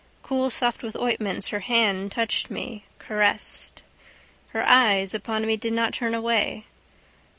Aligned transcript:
Coolsoft 0.23 0.81
with 0.81 0.95
ointments 0.95 1.49
her 1.49 1.59
hand 1.59 2.11
touched 2.11 2.49
me, 2.49 2.85
caressed: 2.97 3.83
her 4.49 4.67
eyes 4.67 5.13
upon 5.13 5.45
me 5.45 5.55
did 5.55 5.73
not 5.73 5.93
turn 5.93 6.15
away. 6.15 6.65